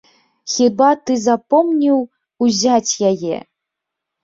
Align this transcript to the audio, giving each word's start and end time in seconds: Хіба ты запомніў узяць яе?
Хіба 0.53 0.87
ты 1.09 1.17
запомніў 1.25 2.01
узяць 2.47 2.91
яе? 3.13 3.37